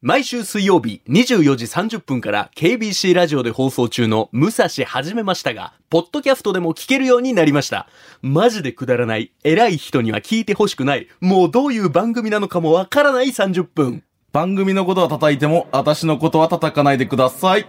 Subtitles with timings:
[0.00, 7.88] 毎週水曜日24時30分から KBC ラジオで放送中の武蔵始めましたが、ポッドキャストでも聞けるようになりました。
[8.22, 14.04] マジでくだらない、偉い人には聞いてほしくない、もうどういう番組なのかもわからない30分。
[14.32, 17.66] 番組のことは叩いても、私のことは叩かないでください。